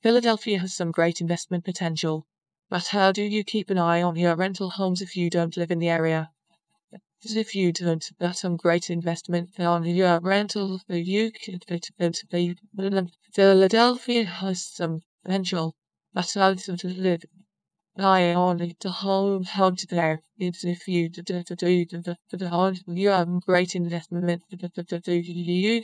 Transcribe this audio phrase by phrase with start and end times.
[0.00, 2.26] Philadelphia has some great investment potential.
[2.70, 5.70] But how do you keep an eye on your rental homes if you don't live
[5.70, 6.30] in the area?
[7.22, 11.58] If you don't have some great investment on your rental, you can
[13.32, 15.74] Philadelphia has some potential.
[16.12, 17.24] But how to live
[18.00, 20.22] I only to home home to there.
[20.38, 24.40] It's if you do do do do do on you have great investment
[25.02, 25.82] do you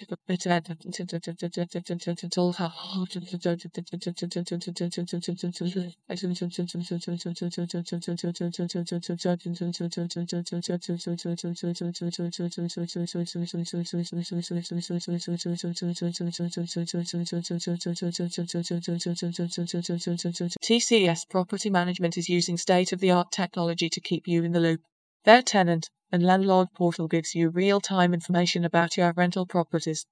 [20.63, 21.71] TCS Property
[22.05, 24.83] Management is using state of the art technology to keep you in the loop.
[25.25, 30.05] Their tenant and landlord portal gives you real time information about your rental properties,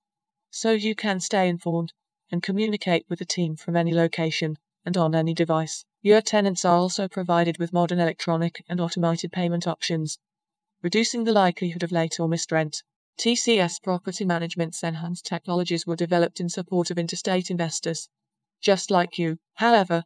[0.50, 1.92] so you can stay informed
[2.30, 4.56] and communicate with the team from any location
[4.86, 5.84] and on any device.
[6.00, 10.18] Your tenants are also provided with modern electronic and automated payment options,
[10.80, 12.82] reducing the likelihood of late or missed rent.
[13.18, 18.08] TCS Property Management's enhanced technologies were developed in support of interstate investors,
[18.62, 19.36] just like you.
[19.56, 20.04] However,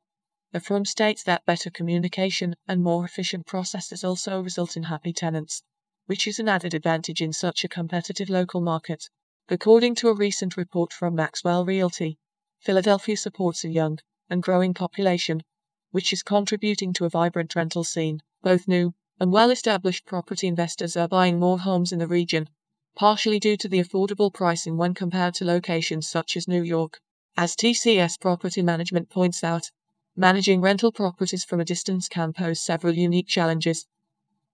[0.53, 5.63] the firm states that better communication and more efficient processes also result in happy tenants,
[6.07, 9.09] which is an added advantage in such a competitive local market.
[9.49, 12.19] According to a recent report from Maxwell Realty,
[12.61, 13.99] Philadelphia supports a young
[14.31, 15.43] and growing population,
[15.91, 18.23] which is contributing to a vibrant rental scene.
[18.43, 22.49] Both new and well established property investors are buying more homes in the region,
[22.95, 27.01] partially due to the affordable pricing when compared to locations such as New York.
[27.37, 29.71] As TCS Property Management points out,
[30.19, 33.87] Managing rental properties from a distance can pose several unique challenges,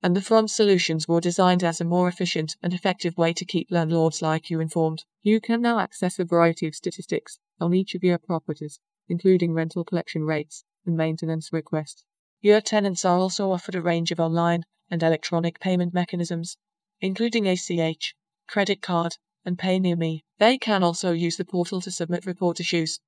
[0.02, 3.70] and the firm's solutions were designed as a more efficient and effective way to keep
[3.70, 5.04] landlords like you informed.
[5.22, 9.84] You can now access a variety of statistics on each of your properties, including rental
[9.84, 12.04] collection rates and maintenance requests.
[12.41, 16.56] Your tenants are also offered a range of online and electronic payment mechanisms,
[17.00, 18.16] including ACH,
[18.48, 20.22] credit card, and PayNearMe.
[20.41, 22.98] They can also use the portal to submit report issues,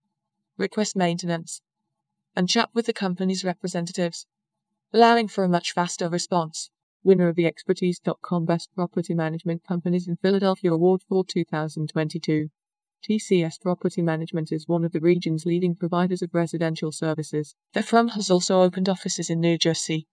[0.57, 1.61] request maintenance,
[2.37, 4.27] and chat with the company's representatives,
[4.93, 6.71] allowing for a much faster response.
[7.03, 12.49] Winner of the Expertise.com Best Property Management Companies in Philadelphia Award for 2022.
[13.07, 17.55] TCS Property Management is one of the region's leading providers of residential services.
[17.75, 20.07] The firm has also opened offices in New Jersey,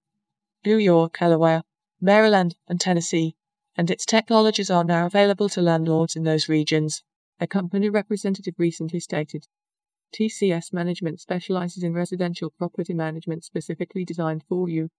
[0.65, 1.63] New York, Delaware,
[2.01, 3.35] Maryland, and Tennessee,
[3.77, 7.03] and its technologies are now available to landlords in those regions.
[7.39, 9.47] A company representative recently stated
[10.13, 14.89] TCS Management specializes in residential property management specifically designed for you,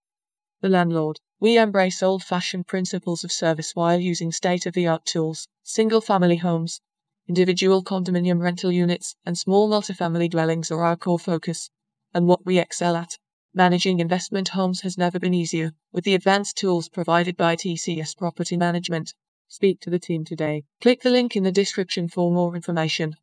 [0.63, 1.19] the landlord.
[1.41, 5.49] We embrace old fashioned principles of service while using state of the art tools.
[5.65, 6.81] Single family homes,
[7.29, 11.69] individual condominium rental units, and small multifamily dwellings are our core focus,
[12.15, 13.19] and what we excel at.
[13.53, 18.57] Managing investment homes has never been easier with the advanced tools provided by TCS Property
[18.57, 19.15] Management.
[19.49, 20.65] Speak to the team today.
[20.81, 23.17] Click the link in the description for more information.